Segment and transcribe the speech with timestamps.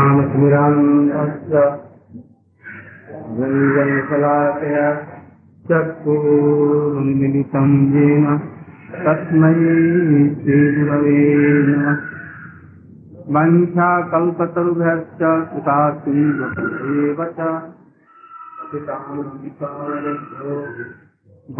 [0.00, 1.54] रामस्मिरान्तस्य
[3.38, 4.88] रञ्जनशलाकया
[5.68, 8.26] चक्षुरुन्मिलितं येन
[9.04, 9.54] तस्मै
[10.34, 11.18] श्रीगुरवे
[11.66, 11.98] नमः।
[13.34, 17.36] वञ्छाकल्पतरुभ्यश्च कृतासिन्धुभ्येव च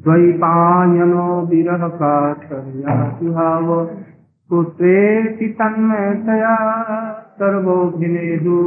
[0.04, 3.68] द्वैपायनो विरहकातर्यासुहाव
[4.48, 6.56] पुत्रेति तन्मयतया
[7.38, 8.58] सर्वोऽभिनेदु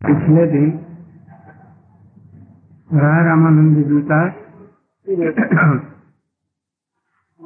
[0.00, 0.66] पिछले दिन
[2.94, 4.20] रामानंद जी का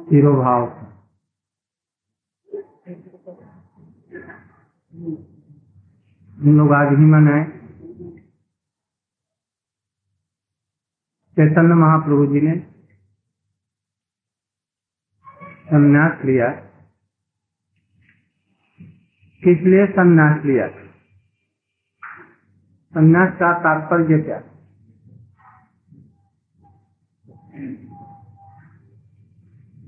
[0.09, 0.63] तिरोभाव।
[6.39, 7.58] हम लोग आज ही मनाए।
[11.39, 12.59] चैतन्य महाप्रभु जी ने
[15.45, 16.49] संन्यास लिया।
[19.43, 20.67] किस लिए संन्यास लिया?
[22.93, 24.39] संन्यास का तात्पर्य क्या?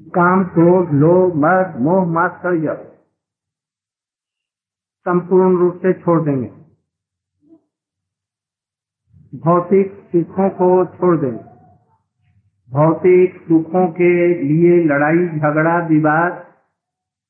[0.10, 2.96] काम, क्रोध, लोभ, मद, मोह, मात्सर्य
[5.02, 6.61] संपूर्ण रूप से छोड़ देंगे।
[9.34, 11.44] भौतिक सुखों को छोड़ देंगे
[12.72, 14.12] भौतिक सुखों के
[14.44, 16.32] लिए लड़ाई, झगड़ा, विवाद,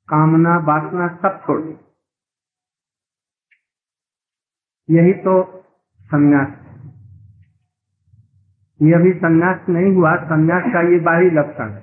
[0.10, 1.92] कामना, वासना सब छोड़ देंगे
[4.90, 5.64] यही तो
[6.02, 6.58] संन्यास
[8.80, 11.82] ये अभी संन्यास नहीं हुआ, संन्यास का ये बाहरी लक्षण है।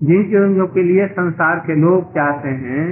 [0.00, 2.84] जिन चीज़ों के लिए संसार के लोग चाहते हैं,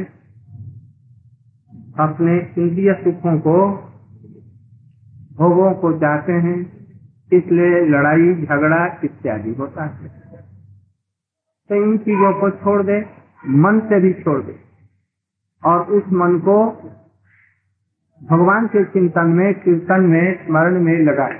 [2.00, 3.87] अपने इंद्रिय सुखों को
[5.38, 6.60] भोगों को चाहते हैं,
[7.32, 10.08] इसलिए लड़ाई, झगड़ा इत्यादि होता है।
[11.68, 13.06] तो इन चीज़ों को छोड़ दे,
[13.46, 14.60] मन से भी छोड़ दे।
[15.64, 16.70] और उस मन को
[18.30, 21.38] भगवान के चिंतन में, कीर्तन में, स्मरण में लगाए।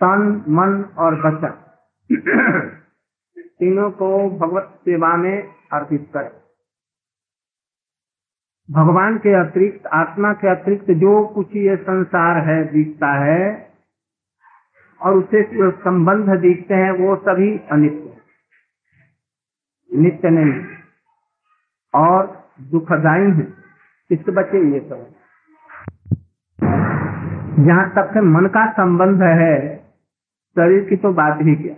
[0.00, 1.54] तन, मन और वचन।
[3.38, 6.37] तीनों को भगवत सेवा में अर्पित करें।
[8.70, 13.70] भगवान के अतिरिक्त, आत्मा के अतिरिक्त जो कुछ ये संसार है, दिखता है,
[15.02, 18.08] और उसे जो संबंध दिखते हैं, वो सभी अनित्य
[19.98, 20.66] नित्य नहीं
[21.94, 23.54] और दुखदायी है।
[24.10, 25.14] इससे बचे ये सब
[27.64, 29.76] जहाँ तक से मन का संबंध है,
[30.54, 31.74] शरीर की तो बात ही क्या?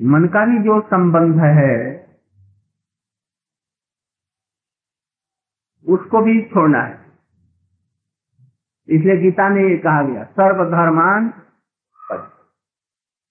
[0.00, 1.95] मन का भी जो संबंध है
[5.86, 7.06] उसको भी छोड़ना है।
[8.88, 11.32] इसलिए गीता में ये कहा गया, सर्वधर्मान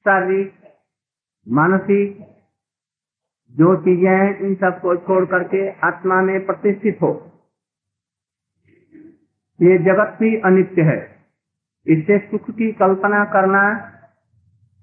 [0.06, 0.54] शारीरिक,
[1.50, 2.20] मानसिक,
[3.52, 7.32] जो चीज़ें हैं, इन सबको छोड़ करके आत्मा में प्रतिष्ठित हो।
[9.62, 11.16] ये जगत भी अनित्य है।
[11.88, 13.92] इससे सुख की कल्पना करना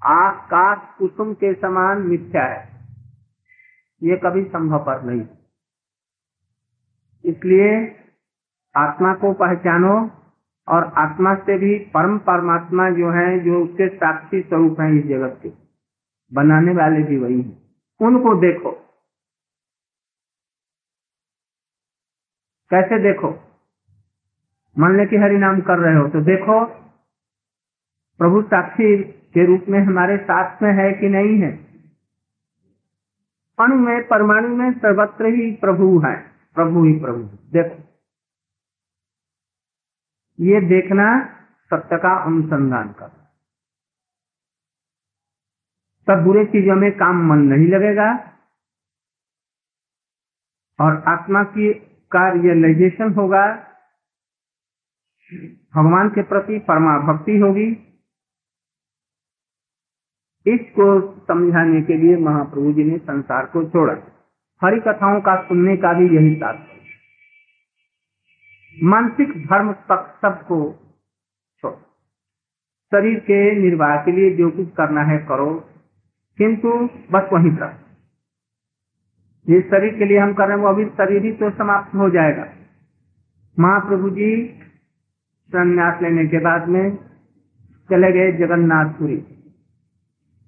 [0.04, 2.69] आकाश कुसुम के समान मिथ्या है।
[4.03, 5.27] ये कभी संभव पर नहीं।
[7.25, 7.97] इसलिए
[8.77, 10.10] आत्मा को पहचानो
[10.69, 15.41] और आत्मा से भी परम परमात्मा जो है, जो उसके साक्षी स्वरूप है इस जगत
[15.43, 15.53] के।
[16.34, 17.62] बनाने वाले भी वही हैं।
[18.00, 18.72] उनको देखो।
[22.71, 23.39] कैसे देखो?
[24.78, 26.65] मान ले कि हरि नाम कर रहे हो तो देखो,
[28.19, 31.66] प्रभु साक्षी के रूप में हमारे साथ में है कि नहीं है?
[33.60, 37.22] अणु में, परमाणु में सर्वत्र ही प्रभु है। प्रभु ही प्रभु।
[37.53, 37.93] देखो।
[40.41, 43.09] ये देखना सत्य का अनुसंधान कर।
[46.07, 48.33] तब बुरे चीज़ों में काम मन नहीं लगेगा।
[50.81, 51.75] और आत्मा की
[52.13, 53.69] का रियलाइजेशन होगा।
[55.75, 57.89] भगवान के प्रति परमा भक्ति होगी।
[60.47, 64.11] इसको समझाने के लिए महाप्रभु जी ने संसार को छोड़ा।
[64.64, 66.82] हरि कथाओं का सुनने का भी यही तात्पर्य।
[68.82, 70.44] मानसिक धर्म तक
[71.60, 71.76] छोड़।
[72.91, 75.68] शरीर के निर्वाह के लिए जो कुछ करना है करो,
[76.38, 77.78] किंतु बस वहीं तक
[79.48, 82.10] जिस शरीर के लिए हम कर रहे हैं, वो अभी शरीर ही तो समाप्त हो
[82.10, 82.48] जाएगा।
[83.59, 84.47] महाप्रभु जी
[85.48, 86.97] संन्यास लेने के बाद में
[87.91, 89.24] चले गए जगन्नाथपुरी।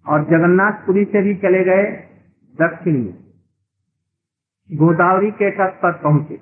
[0.06, 1.84] और जगन्नाथपुरी से भी चले गए
[2.60, 3.23] दक्षिण। में
[4.70, 6.36] गोदावरी के तट पर पहुँचे।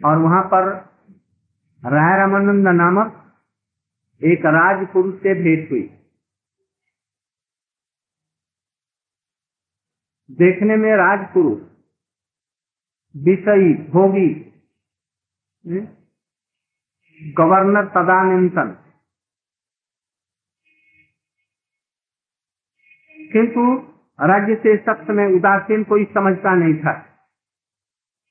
[0.00, 0.68] और वहाँ पर
[1.82, 3.22] राय रामानंद नामक
[4.20, 5.82] एक राजपुरुष से भेंट हुई।
[10.30, 11.60] देखने में राजपुरुष
[13.14, 14.28] विषयी भोगी
[15.64, 15.86] हम्म,
[17.20, 18.72] गवर्नर तदानंदन
[23.32, 23.62] किंतु
[24.20, 26.92] राज्य से सब समय उदासीन कोई समझता नहीं था।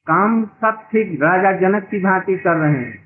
[0.07, 3.05] काम सब ठीक, राजा जनक की भांति कर रहे हैं।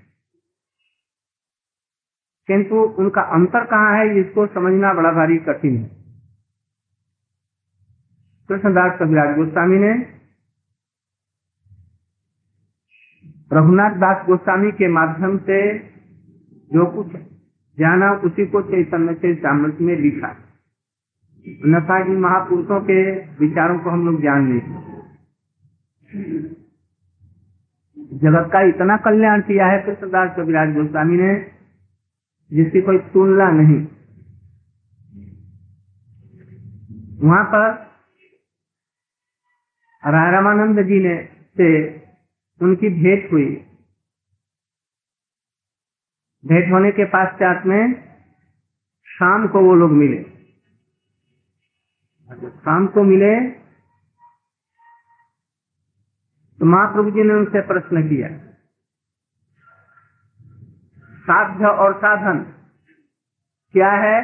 [2.48, 6.00] किंतु उनका अंतर कहाँ है, इसको समझना बड़ा भारी कठिन है।
[8.50, 10.20] कृष्णदास कविराज गोस्वामी ने
[13.54, 15.80] रघुनाथ दास गोस्वामी के माध्यम से
[16.74, 17.08] जो कुछ
[17.80, 20.49] जाना, उसी को चैतन्य से चामृत में लिखा।
[21.48, 23.00] इन महापुरुषों के
[23.40, 24.60] विचारों को हम लोग जान नहीं
[28.14, 31.52] जगत का इतना कल्याण किया है कृष्णदास कविराज गोस्वामी ने,
[32.52, 33.88] जिसकी कोई तुलना नहीं।
[37.20, 37.70] वहाँ पर
[40.04, 41.70] राय रामानंद जी ने से
[42.62, 43.46] उनकी भेंट हुई।
[46.46, 47.94] भेंट होने के पश्चात में
[49.06, 50.39] शाम को वो लोग मिले।
[52.30, 53.34] शाम को मिले
[56.60, 58.28] तो महाप्रभु जी ने उनसे प्रश्न किया,
[61.20, 62.40] साध्य और साधन
[63.74, 64.18] क्या है?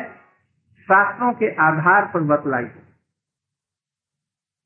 [0.87, 2.65] शास्त्रों के आधार पर बतलाई।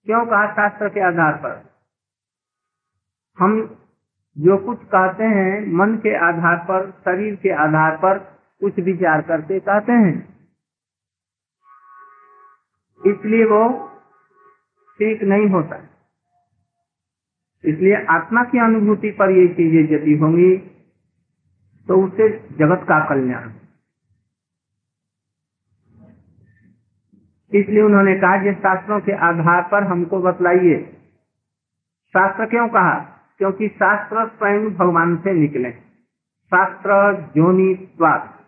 [0.07, 1.53] क्यों कहा शास्त्र के आधार पर?
[3.37, 3.55] हम
[4.37, 8.19] जो कुछ कहते हैं, मन के आधार पर, शरीर के आधार पर,
[8.61, 10.38] कुछ विचार करते कहते हैं।
[13.01, 13.61] इसलिए वो
[14.99, 15.75] ठीक नहीं होता
[17.63, 20.57] इसलिए आत्मा की अनुभूति पर ये चीज़ें यदि होंगी
[21.87, 22.29] तो उससे
[22.59, 23.49] जगत का कल्याण।
[27.51, 30.77] इसलिए उन्होंने कहा कि शास्त्रों के आधार पर हमको बतलाइए।
[32.13, 32.99] शास्त्र क्यों कहा?
[33.37, 35.71] क्योंकि शास्त्र स्वयं भगवान से निकले।
[36.51, 36.99] शास्त्र
[37.35, 38.38] जोनि स्वाद।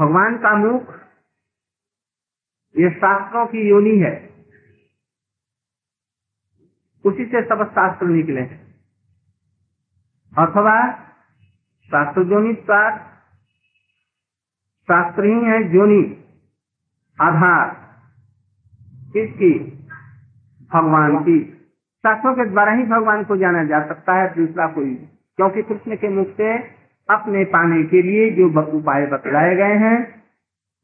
[0.00, 0.94] भगवान का मुख
[2.78, 4.28] ये शास्त्रों की योनि है।
[7.04, 8.74] उसी से सब शास्त्र निकले हैं।
[10.38, 10.92] अथवा
[11.84, 12.54] शास्त्र जोनि
[14.88, 16.24] शास्त्र ही है जोनि
[17.20, 17.94] आधार।
[19.12, 19.58] किसकी?
[20.72, 21.44] भगवान की।
[21.98, 24.94] शास्त्रों के द्वारा ही भगवान को जाना जा सकता है, दूसरा कोई।
[25.36, 26.77] क्योंकि कृष्ण के मुख से
[27.10, 28.46] अपने पाने के लिए जो
[28.78, 30.22] उपाय बतलाए गए हैं,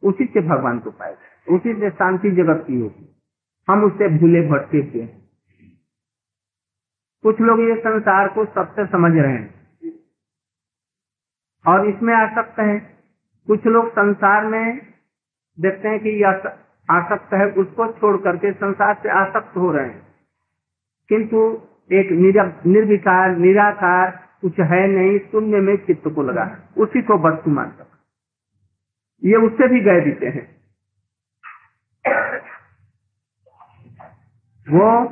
[0.02, 1.16] उसी से भगवान को पाए
[1.48, 3.16] उसी से शांति जगत की होगी।
[3.68, 5.08] हम उससे भूले भटके हुए
[7.22, 9.54] कुछ लोग ये संसार को सबसे समझ रहे हैं
[11.66, 12.98] और इसमें आसक्त हैं।
[13.46, 14.80] कुछ लोग संसार में
[15.60, 16.22] देखते हैं कि
[16.90, 20.02] आसक्त है, उसको छोड़ करके संसार से आसक्त हो रहे हैं।
[21.08, 21.62] किंतु
[21.92, 22.12] एक
[22.66, 27.84] निर्विकार, निराकार कुछ है नहीं शून्य में चित्त को लगा उसी को वस्तु मान सकता
[29.24, 30.54] ये उससे भी गए देते हैं।
[34.68, 35.04] वो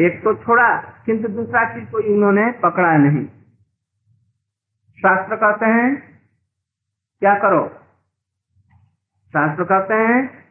[0.00, 0.76] एक तो छोड़ा,
[1.06, 3.26] किंतु दूसरा चीज़ को उन्होंने पकड़ा नहीं।
[4.98, 6.20] शास्त्र कहते हैं,
[7.20, 7.68] क्या करो?
[9.34, 10.44] शास्त्र कहते हैं,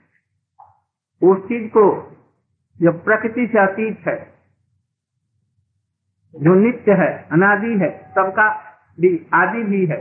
[1.23, 2.17] उस चीज़ को,
[2.81, 4.30] जो प्रकृति से अतीत है
[6.35, 8.47] जो नित्य है, अनादि है, सबका
[8.99, 9.99] भी आदि भी है।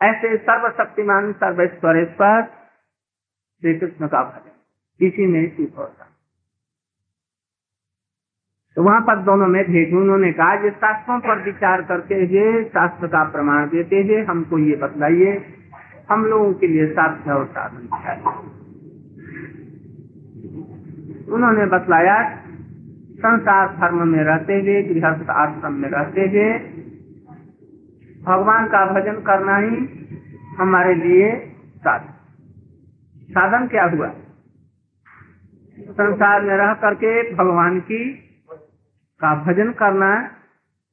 [0.00, 6.04] ऐसे सर्वशक्तिमान, सर्वेश्वरेश्वर श्री कृष्ण का भजन। इसी में चूक होता
[8.76, 13.06] तो वहाँ पर दोनों में भेद उन्होंने कहा, ये शास्त्रों पर विचार करते हुए शास्त्र
[13.06, 15.32] का प्रमाण देते हुए हमको ये बतलाइए,
[16.10, 17.88] हम लोगों के लिए साध्य और साधन
[21.28, 22.18] उन्होंने बतलाया
[23.18, 26.58] संसार धर्म में रहते हुए, गृहस्थ आश्रम में रहते हुए,
[28.22, 29.76] भगवान का भजन करना ही
[30.58, 32.14] हमारे लिए साधन।
[33.30, 34.08] साधन क्या हुआ?
[35.78, 38.14] संसार में रह करके भगवान की
[39.20, 40.30] का भजन करना,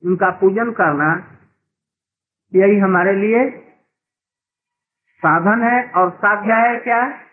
[0.06, 1.28] उनका पूजन करना,
[2.56, 3.50] यही हमारे लिए
[5.18, 7.25] साधन है और साध्य है क्या?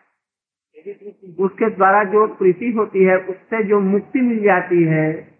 [1.41, 5.33] उसके द्वारा जो प्रीति होती है, उससे जो मुक्ति मिल जाती है,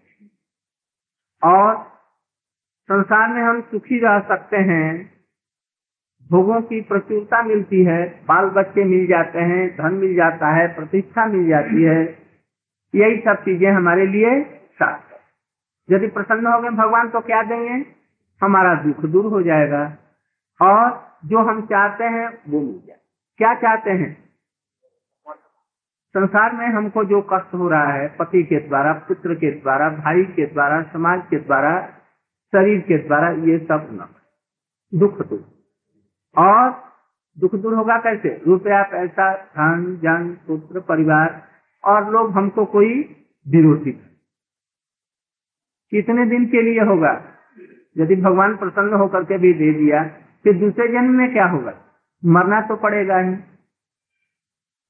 [1.43, 1.75] और
[2.89, 5.13] संसार में हम सुखी रह सकते हैं,
[6.31, 11.25] भोगों की प्रचुरता मिलती है बाल बच्चे मिल जाते हैं, धन मिल जाता है, प्रतिष्ठा
[11.25, 12.17] मिल जाती है,
[12.95, 15.11] यही सब चीज़ें हमारे लिए साथ
[15.89, 17.85] यदि प्रसन्न हो गए भगवान तो क्या देंगे?
[18.41, 19.97] हमारा दुख दूर हो जाएगा,
[20.61, 22.97] और जो हम चाहते हैं, वो मिल जाए।
[23.37, 24.22] क्या चाहते हैं?
[26.17, 30.23] संसार में हमको जो कष्ट हो रहा है, पति के द्वारा, पुत्र के द्वारा, भाई
[30.23, 31.87] के द्वारा, समाज के द्वारा,
[32.51, 34.07] शरीर के द्वारा, ये सब न
[34.99, 35.45] दुख दूर
[36.37, 36.83] और
[37.39, 38.41] दुख दूर होगा कैसे?
[38.47, 41.43] रुपया पैसा धन, जन, पुत्र, परिवार
[41.85, 43.91] और लोग हमको कोई विरोधी
[45.91, 47.23] कितने दिन के लिए होगा?
[47.97, 50.03] यदि भगवान प्रसन्न होकर के भी दे दिया,
[50.43, 51.73] फिर दूसरे जन्म में क्या होगा?
[52.25, 53.35] मरना तो पड़ेगा ही।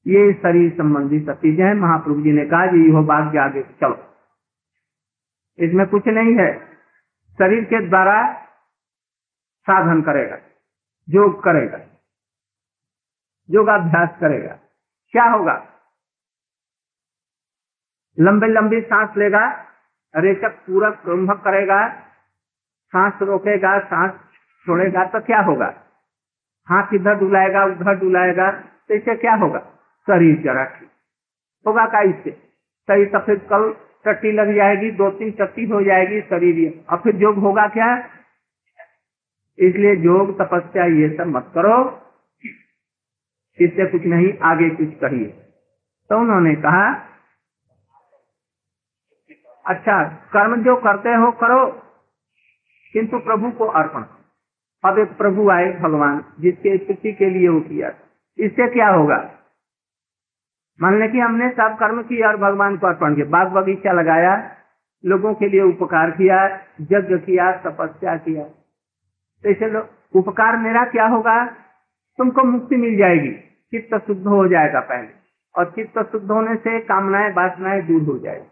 [0.06, 3.62] ये शरीर संबंधी सब चीज़ें हैं। महाप्रभु जी ने कहा जी हो बात के आगे
[3.82, 3.98] चलो।
[5.60, 6.52] इसमें कुछ नहीं है।
[7.40, 8.16] शरीर के द्वारा
[9.68, 10.38] साधन करेगा,
[11.08, 11.80] योग करेगा,
[13.50, 14.58] योगाभ्यास करेगा।
[15.14, 15.56] क्या होगा?
[18.18, 19.46] लंबे लंबी सांस लेगा,
[20.14, 21.80] रेचक पूरक कुंभक करेगा,
[22.94, 24.12] सांस रोकेगा, सांस
[24.68, 25.74] छोड़ेगा तो क्या होगा?
[26.68, 29.60] हाथ इधर डुलाएगा, उधर डुलाएगा तो इससे क्या होगा?
[30.08, 30.90] शरीर जरा ठीक
[31.66, 32.32] होगा का इससे?
[32.32, 33.72] शरीर तो फिर कल
[34.06, 37.90] चट्टी लग जाएगी, दो तीन चट्टी हो जाएगी शरीर और फिर योग होगा क्या?
[39.60, 41.78] इसलिए योग, तपस्या ये सब मत करो।
[43.60, 45.26] इससे कुछ नहीं, आगे कुछ करिए
[46.10, 46.86] तो उन्होंने कहा
[49.66, 51.66] अच्छा कर्म जो करते हो करो,
[52.94, 54.04] किंतु प्रभु को अर्पण
[54.84, 57.92] अब एक प्रभु आए भगवान, जिसके स्थिति के लिए वो किया।
[58.38, 59.18] इससे क्या होगा?
[60.82, 64.56] मान ले कि हमने सब कर्म किया और भगवान को अर्पण किया। बाग बगीचा लगाया,
[65.06, 66.46] लोगों के लिए उपकार किया,
[66.82, 68.44] यज्ञ किया, तपस्या किया।
[69.46, 71.46] तो लोग उपकार मेरा क्या होगा?
[72.18, 73.32] तुमको मुक्ति मिल जाएगी।
[73.72, 75.08] चित्त शुद्ध हो जाएगा पहले।
[75.56, 78.50] और चित्त शुद्ध होने से कामनाएँ, वासनाएँ दूर हो जाएगी।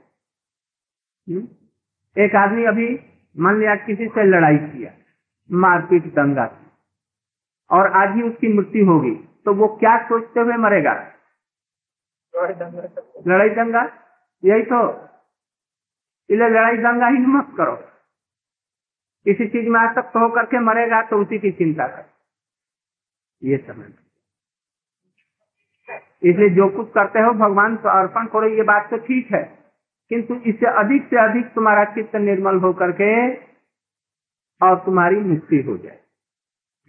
[1.33, 1.47] हम्म?
[2.21, 2.99] एक आदमी अभी,
[3.39, 4.91] मान लिया किसी से लड़ाई किया,
[5.51, 6.71] मारपीट, दंगा की
[7.71, 11.07] और आज ही उसकी मृत्यु होगी तो वो क्या सोचते हुए मरेगा?
[12.35, 13.83] लड़ाई दंगा
[14.45, 14.91] यही तो।
[16.29, 17.75] इसलिए लड़ाई दंगा ही मत करो।
[19.25, 22.05] किसी चीज़ में आसक्त होकर के मरेगा तो उसी की चिंता कर।
[23.43, 23.91] ये समझ
[26.23, 29.43] इसलिए जो कुछ करते हो, भगवान को अर्पण करो, ये बात तो ठीक है।
[30.09, 33.35] किंतु इससे अधिक से अधिक तुम्हारा चित्त निर्मल होकर के
[34.61, 35.99] और तुम्हारी मुक्ति हो जाए।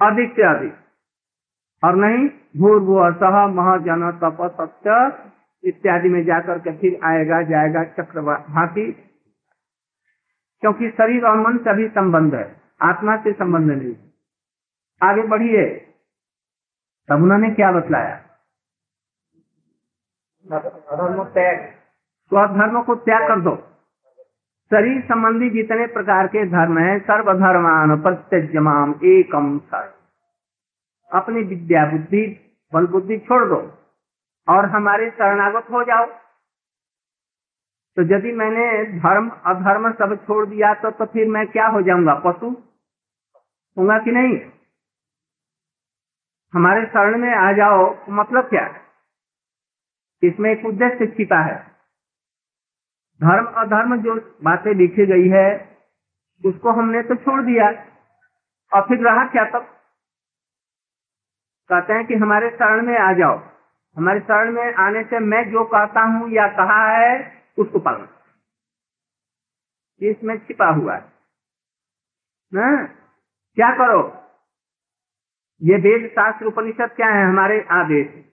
[0.02, 0.74] अधिक से अधिक।
[1.84, 2.28] और नहीं
[2.60, 5.31] भूर्भु सह महाजन तप सत्य
[5.64, 8.92] इत्यादि में जाकर के फिर आएगा जाएगा चक्रवाती।
[10.60, 13.94] क्योंकि शरीर और मन से अभी संबंध है आत्मा से संबंध नहीं।
[15.02, 15.88] आगे बढ़िए।
[17.08, 18.22] तब उन्होंने क्या बतलाया?
[22.28, 23.56] स्वधर्म को त्याग कर दो।
[24.70, 29.94] शरीर संबंधी जितने प्रकार के धर्म है सर्वधर्मान प्रत्यजमाम एकम सर।
[31.12, 33.81] अपनी विद्या बुद्धि बल बुद्धि छोड़ दो।
[34.48, 36.06] और हमारे शरणागत हो जाओ।
[37.96, 42.14] तो यदि मैंने धर्म, अधर्म सब छोड़ दिया तो तो फिर मैं क्या हो जाऊँगा?
[42.14, 42.46] पशु?
[43.78, 44.50] होगा कि नहीं?
[46.54, 48.80] हमारे शरण में आ जाओ तो मतलब क्या?
[50.22, 51.72] इसमें एक उद्देश्य छिपा है।
[53.22, 55.78] धर्म, अधर्म जो बातें लिखी गई है,
[56.46, 57.68] उसको हमने तो छोड़ दिया।
[58.74, 59.64] और फिर रहा क्या तब?
[61.68, 63.38] कहते हैं कि हमारे शरण में आ जाओ।
[63.96, 68.08] हमारे शरण में आने से मैं जो कहता हूँ या कहा है उसको पालन
[70.06, 71.12] इसमें छिपा हुआ है।
[72.54, 72.86] ना?
[73.54, 74.24] क्या करो?
[75.62, 77.24] ये वेद शास्त्र उपनिषद क्या है?
[77.24, 78.24] हमारे आदेश।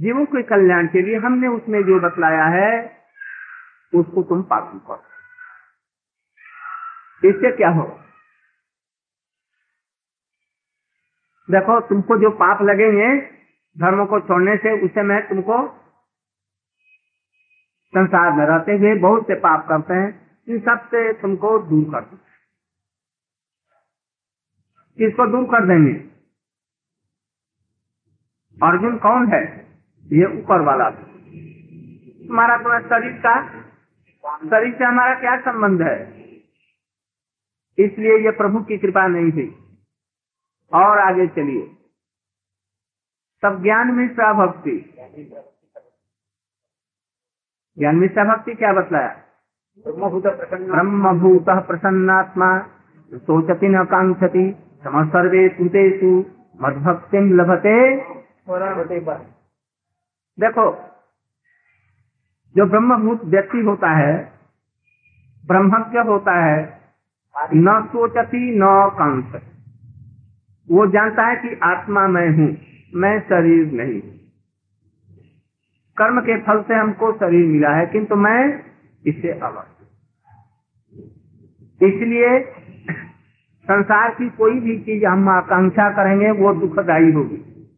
[0.00, 3.02] जीवों के कल्याण के लिए हमने उसमें जो बतलाया है,
[3.94, 5.04] उसको तुम पालन करो।
[7.28, 8.00] इससे क्या हो?
[11.50, 13.41] देखो, तुमको जो पाप लगेंगे
[13.78, 15.68] धर्म को छोड़ने से उसे मैं तुमको
[17.88, 22.16] संसार में रहते हुए बहुत से पाप करते हैं। इन सबसे तुमको दूर कर दू।
[24.98, 25.92] किसको दूर कर देंगे?
[28.66, 29.66] अर्जुन कौन है?
[30.04, 33.62] ये ऊपर वाला। हमारा तो शरीर का,
[34.38, 36.22] शरीर से हमारा क्या संबंध है?
[37.78, 39.54] इसलिए ये प्रभु की कृपा नहीं थी
[40.72, 41.81] और आगे चलिए।
[43.42, 44.94] तब ज्ञान मिश्रा भक्ति।
[47.78, 49.16] ज्ञान मिश्रा भक्ति क्या बतलाया?
[49.88, 52.58] ब्रह्मभूत प्रसन्न ब्रह्मभूत प्रसन्नात्मा,
[53.14, 56.24] सोचती न कांक्षति सम सर्वे सुतेषु,
[56.62, 57.96] मदभक्ति लभते।
[60.40, 60.72] देखो,
[62.56, 64.32] जो ब्रह्मभूत व्यक्ति होता है,
[65.46, 66.80] ब्रह्मज्ञ होता है,
[67.54, 68.62] न सोचती, न
[68.98, 69.62] कांक्षति।
[70.74, 74.00] वो जानता है कि आत्मा मैं हूँ। मैं शरीर नहीं।
[75.96, 78.64] कर्म के फल से हमको शरीर मिला है, किंतु मैं
[79.06, 79.66] इससे अलग
[81.82, 82.40] इसलिए
[83.64, 87.68] संसार की कोई भी चीज़ हम आकांक्षा करेंगे, वो दुखदायी होगी।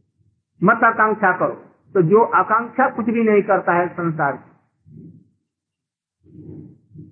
[0.63, 4.51] मत आकांक्षा करो। तो जो आकांक्षा कुछ भी नहीं करता है संसार की,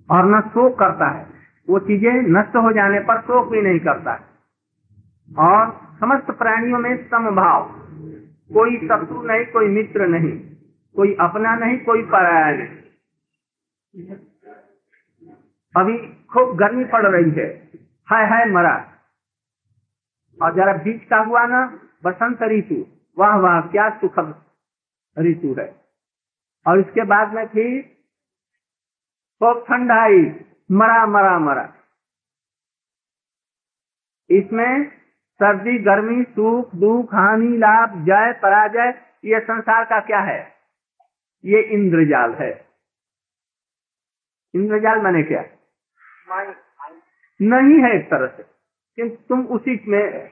[0.09, 1.27] और न शोक करता है,
[1.69, 4.21] वो चीज़ें नष्ट हो जाने पर शोक भी नहीं करता है।
[5.39, 7.82] और समस्त प्राणियों में समभाव।
[8.53, 10.39] कोई शत्रु नहीं, कोई मित्र नहीं,
[10.95, 12.67] कोई अपना नहीं, कोई पराया नहीं।
[15.77, 17.71] अभी खूब गर्मी पड़ रही है।
[18.05, 18.93] हाय हाय, मरा।
[20.41, 24.43] और जरा बीच का हुआ ना, बसंत ऋतु। वाह वाह, क्या सुखद
[25.19, 25.81] ऋतु है।
[26.67, 27.81] और इसके बाद में फिर
[29.39, 31.73] खूब ठंडाई मरा मरा मरा।
[34.29, 35.02] इसमें
[35.33, 40.53] सर्दी, गर्मी, सुख, दुख, हानि, लाभ, जय, पराजय, ये संसार का क्या है?
[41.45, 42.67] ये इंद्रजाल है।
[44.55, 45.43] इंद्रजाल मैंने क्या?
[47.41, 48.43] नहीं है एक तरह से।
[48.95, 50.31] किंतु तुम उसी में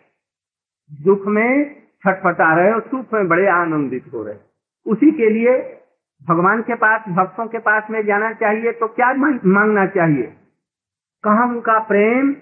[0.92, 4.36] दुख में छटपटा रहे हो, सुख में बड़े आनंदित हो रहे
[4.86, 5.82] उसी के लिए
[6.30, 10.38] भगवान के पास, भक्तों के पास में जाना चाहिए तो क्या मांगना चाहिए?
[11.24, 12.36] कहा उनका प्रेम,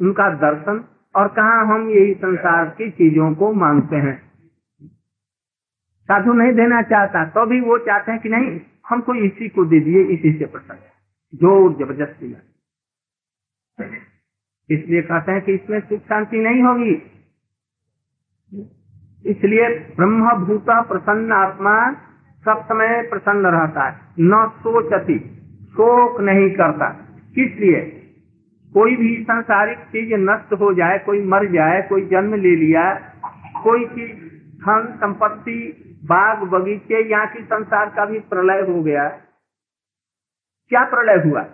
[0.00, 0.84] उनका दर्शन
[1.16, 4.22] और कहा हम यही संसार की चीज़ों को मांगते हैं?
[6.08, 9.80] साधु नहीं देना चाहता तो भी वो चाहते हैं कि नहीं, हमको इसी को दे
[9.80, 10.78] दिए, इसी से प्रसन्न।
[11.34, 12.36] ज़ोर ज़बरदस्ती
[14.70, 16.94] इसलिए कहते हैं कि इसमें सुख शांति नहीं होगी।
[19.26, 21.92] इसलिए ब्रह्म भूत प्रसन्न आत्मा
[22.44, 25.18] सब समय प्रसन्न रहता है। न सोचती,
[25.64, 26.88] शोक नहीं करता।
[27.34, 28.03] किस लिए?
[28.74, 32.94] कोई भी सांसारिक चीज़ नष्ट हो जाए, कोई मर जाए, कोई जन्म ले लिया,
[33.62, 34.16] कोई चीज़
[34.58, 39.08] धन, संपत्ति, बाग, बगीचे, यहाँ की संसार का भी प्रलय हो गया।
[40.68, 41.46] क्या प्रलय हुआ?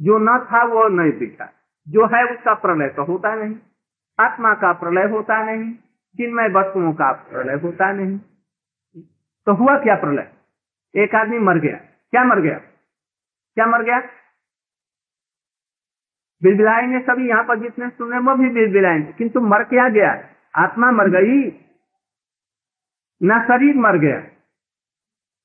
[0.00, 1.48] जो न था, वो नहीं दिखा।
[1.88, 3.56] जो है, उसका प्रलय तो होता नहीं।
[4.20, 5.72] आत्मा का प्रलय होता नहीं।
[6.16, 8.18] चिन्मय वस्तुओं का प्रलय होता नहीं।
[9.46, 10.32] तो हुआ क्या प्रलय?
[10.96, 11.76] एक आदमी मर गया।
[12.10, 12.58] क्या मर गया?
[13.54, 14.02] क्या मर गया?
[16.42, 20.12] बिलबिलाएँगे सभी यहाँ पर जितने सुने वो भी बिलबिलाएँगे किंतु मर क्या गया?
[20.54, 21.40] आत्मा मर गई,
[23.20, 24.20] ना शरीर मर गया।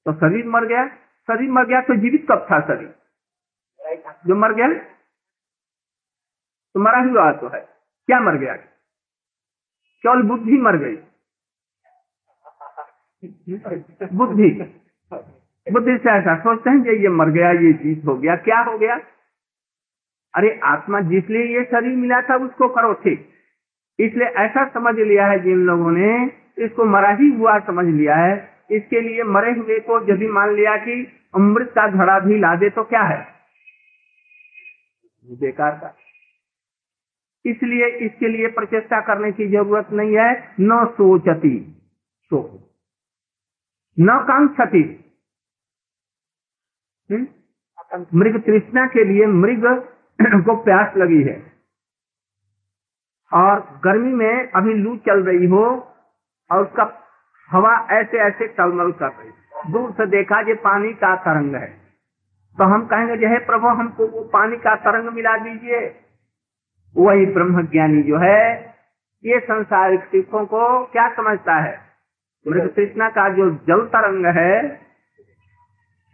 [0.06, 0.88] तो शरीर मर गया।
[1.28, 2.94] शरीर मर गया तो जीवित कब था शरीर?
[4.28, 4.68] जो मर गया
[6.76, 7.60] तो मरा हुआ तो है।
[8.08, 8.56] क्या मर गया?
[10.04, 10.96] केवल बुद्धि मर गई।
[14.14, 14.50] बुद्धि।
[15.68, 18.98] बुद्धि से ऐसा सोचते हैं ये मर गया, ये चीज़ हो गया। क्या हो गया?
[20.38, 23.30] अरे, आत्मा जिसलिए ये शरीर मिला था, उसको करो, ठीक।
[24.00, 28.50] इसलिए ऐसा समझ लिया है जिन लोगों ने, इसको मरा ही हुआ समझ लिया है।
[28.72, 32.70] इसके लिए मरे हुए को यदि मान लिया कि अमृत का घड़ा भी ला दे
[32.70, 33.28] तो क्या है?
[35.26, 35.98] बेकार का
[37.46, 41.82] इसलिए इसके लिए प्रचेष्टा करने की ज़रूरत नहीं है, न सोचती।
[42.24, 42.70] सो।
[44.00, 45.04] न कांक्षति।
[47.12, 47.28] हम्म?
[48.20, 49.94] मृग तृष्णा के लिए मृग
[50.46, 51.52] को प्यास लगी है।
[53.34, 55.94] और गर्मी में अभी लू चल रही हो
[56.52, 57.04] और उसका
[57.52, 59.32] हवा ऐसे ऐसे टलमल कर रही
[59.72, 61.68] दूर से देखा ये पानी का तरंग है।
[62.58, 65.96] तो हम कहेंगे जो है प्रभु, हमको वो पानी का तरंग मिला दीजिए।
[66.98, 68.76] वही ब्रह्म ज्ञानी जो है,
[69.26, 71.88] ये संसारिक सिखों को क्या समझता है?
[72.48, 74.88] तृष्णा का जो जल तरंग है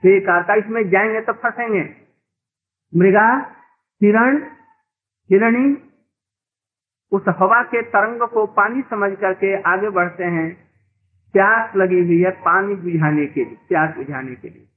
[0.06, 1.96] का, इसमें जाएँगे तो फंसेंगे।
[2.96, 3.56] मृगा
[4.04, 4.38] हिरण
[5.30, 5.66] हिरणी
[7.12, 10.48] उस हवा के तरंग को पानी समझ करके आगे बढ़ते हैं।
[11.34, 14.68] प्यास लगी हुई है पानी बुझाने के लिए, प्यास बुझाने के लिए।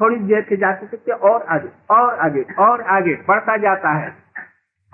[0.00, 4.14] थोड़ी देर के जाते सकते और आगे और आगे और आगे बढ़ता जाता है।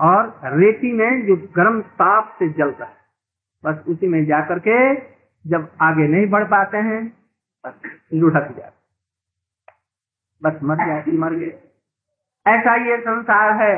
[0.00, 2.96] और रेती में जो गर्म ताप से जलता है,
[3.64, 4.94] बस उसी में जाकर के
[5.46, 7.04] जब आगे नहीं बढ़ पाते हैं,
[7.66, 7.74] बस
[8.14, 8.80] लुढ़क जाते
[10.42, 11.71] बस मर जाती मर गए।
[12.46, 13.74] ऐसा ये संसार है।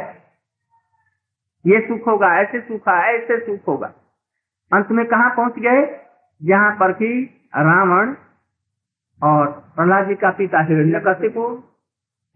[1.65, 3.93] ये सुख होगा, ऐसे सुख ऐसे सुख होगा।
[4.73, 5.83] अंत में कहा पहुँच गए?
[6.43, 7.09] जहाँ पर कि
[7.57, 8.15] रावण
[9.23, 9.47] और
[9.77, 11.49] प्रहलाद जी का पिता हिरण्यकशिपु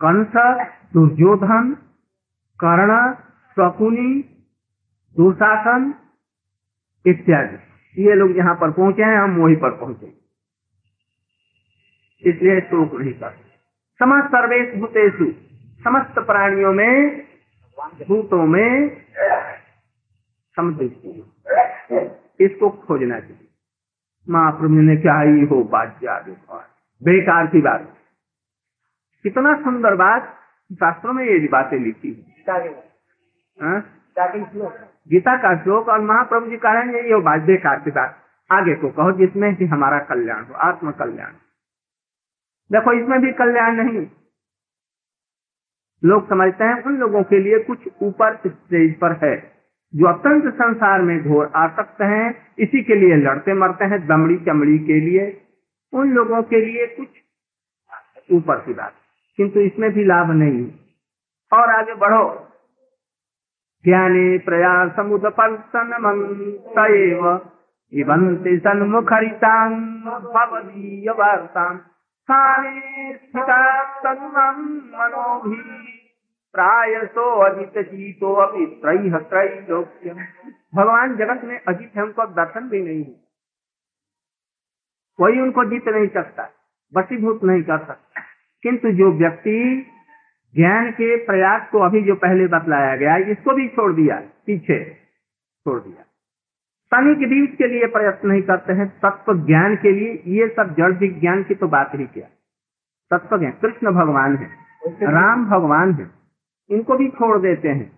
[0.01, 0.37] कंस,
[0.95, 1.73] दुर्योधन,
[2.61, 3.15] कर्ण,
[3.57, 4.13] शकुनी,
[5.17, 5.95] दुशासन
[7.07, 10.17] इत्यादि। ये लोग यहाँ पर पहुँचे हैं, हम वहीं पर पहुँचे
[12.25, 13.37] इसलिए शोक नहीं कर
[14.01, 15.25] समाज सर्वेश भूतेशु
[15.81, 16.95] समस्त प्राणियों में
[18.09, 18.97] भूतों में
[20.57, 21.11] समदृष्टि
[22.41, 23.49] इसको खोजना चाहिए।
[24.27, 26.33] महाप्रभु ने क्या ही हो बात जागे
[27.03, 27.87] बेकार की बात
[29.25, 30.35] कितना सुंदर बात।
[30.71, 32.69] शास्त्रों में ये बातें लिखी है। गीता के
[33.65, 33.81] हाँ?
[35.11, 38.19] गीता के श्लोक और महाप्रभु जी कह रहे हैं ये हो बात बेकार की बात।
[38.51, 41.33] आगे को कहो जिसमें कि हमारा कल्याण हो आत्म कल्याण
[42.71, 44.07] देखो इसमें भी कल्याण नहीं।
[46.05, 49.53] लोग समझते हैं उन लोगों के लिए कुछ ऊपर स्टेज पर है,
[49.95, 54.79] जो अत्यंत संसार में घोर आसक्त हैं, इसी के लिए लड़ते मरते हैं दमड़ी चमड़ी
[54.79, 55.41] के लिए।
[55.93, 57.09] उन लोगों के लिए कुछ
[58.33, 58.93] ऊपर की बात,
[59.37, 60.73] किंतु इसमें भी लाभ नहीं।
[61.53, 62.45] और आगे बढ़ो।
[63.85, 67.51] ज्ञाने प्रयास समुदपर्शन मंतएव
[67.93, 69.75] इवंति सन्मुखरितां
[70.21, 71.77] भवदीय वार्तां
[72.29, 73.85] स्थाने स्थिता
[76.53, 77.73] प्रायसो अजित
[78.83, 80.15] त्रैह त्रैलोक्यम।
[80.75, 83.29] भगवान जगत में अजित है, उनको दर्शन भी नहीं है
[85.19, 86.51] कोई उनको जीत नहीं सकता
[86.97, 88.21] वसीभूत नहीं कर सकता।
[88.63, 89.87] किंतु जो व्यक्ति
[90.55, 94.95] ज्ञान के प्रयास को अभी जो पहले बतलाया गया, इसको भी छोड़ दिया, पीछे
[95.65, 96.05] छोड़ दिया।
[96.95, 100.75] शनि के बीच के लिए प्रयत्न नहीं करते हैं, तत्व ज्ञान के लिए, ये सब
[100.75, 102.29] जड़ विज्ञान की तो बात ही क्या?
[103.11, 104.47] तत्व ज्ञान, कृष्ण भगवान है,
[105.03, 106.11] राम भगवान है,
[106.71, 107.91] इनको भी छोड़ देते हैं,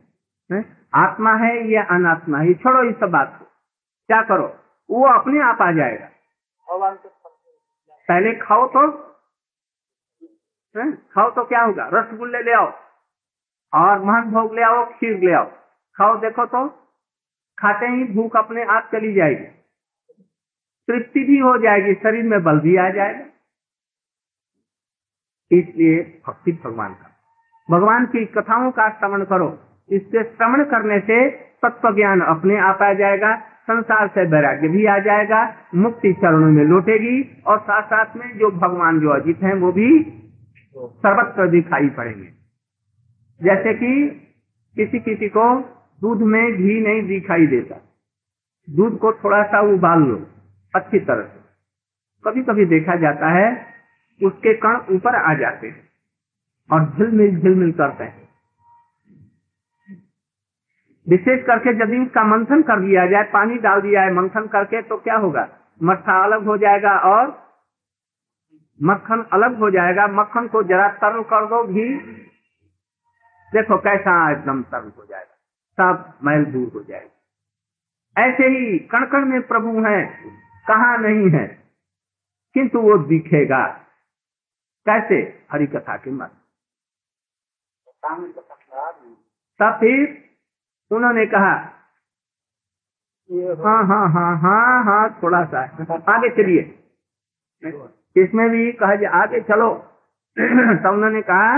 [0.52, 0.64] है?
[0.94, 4.46] आत्मा है या अनात्मा है छोड़ो इस सब बात को। क्या करो?
[4.90, 6.06] वो अपने आप आ जाएगा।
[6.68, 6.98] भगवान
[8.08, 8.86] पहले खाओ तो
[10.74, 10.90] हैं?
[11.12, 11.90] खाओ तो क्या होगा?
[11.94, 12.72] रसगुल्ले ले आओ,
[13.74, 15.50] और महन भोग ले आओ, खीर ले आओ।
[15.96, 16.66] खाओ, देखो तो
[17.60, 19.44] खाते ही भूख अपने आप चली जाएगी।
[20.88, 23.20] तृप्ति भी हो जाएगी, शरीर में बल भी आ जाएगा।
[25.52, 27.10] इसलिए भक्ति भगवान का।
[27.70, 29.58] भगवान की कथाओं का श्रवण करो।
[29.92, 34.98] इससे श्रवण करने से तत्व ज्ञान अपने आप आ जाएगा, संसार से वैराग्य भी आ
[34.98, 39.72] जाएगा, मुक्ति चरणों में लौटेगी, और साथ साथ में जो भगवान जो अजित हैं, वो
[39.72, 40.02] भी
[40.76, 42.28] सर्वत्र दिखाई पड़ेंगे।
[43.42, 44.10] जैसे कि
[44.74, 47.76] किसी किसी को दूध में घी नहीं दिखाई देता।
[48.70, 50.26] दूध को थोड़ा सा उबाल लो,
[50.74, 51.40] अच्छी तरह से।
[52.24, 53.74] कभी कभी देखा जाता है,
[54.22, 55.88] उसके कण ऊपर आ जाते हैं
[56.72, 58.28] और झिलमिल झिलमिल करते हैं।
[61.08, 64.96] विशेष करके यदि उसका मंथन कर दिया जाए, पानी डाल दिया है मंथन करके तो
[64.96, 65.48] क्या होगा?
[65.82, 67.50] मट्ठा अलग हो जाएगा और
[68.82, 71.94] मक्खन अलग हो जाएगा। मक्खन को जरा तरल कर दो, घी।
[73.52, 75.36] देखो कैसा एकदम तरल हो जाएगा।
[75.80, 77.16] सब मैल दूर हो जाएगा।
[78.16, 80.00] ऐसे ही कण कण में प्रभु है,
[80.68, 81.46] कहा नहीं है,
[82.54, 83.66] किंतु वो दिखेगा।
[84.86, 85.16] कैसे?
[85.52, 86.32] हरि कथा के मत
[87.86, 87.92] तो
[89.60, 90.00] तब फिर
[90.90, 91.52] उन्होंने कहा
[93.64, 95.60] हाँ हाँ हाँ हाँ हाँ थोड़ा सा।
[96.08, 96.62] आगे चलिए।
[98.16, 99.68] इसमें भी कहा आगे चलो।
[100.82, 101.52] तब उन्होंने कहा